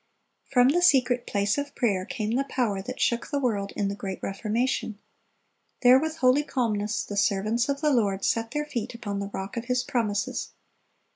[0.51, 3.87] (310) From the secret place of prayer came the power that shook the world in
[3.87, 4.97] the Great Reformation.
[5.83, 9.57] There with holy calmness, the servants of the Lord set their feet upon the rock
[9.57, 10.53] of His promises.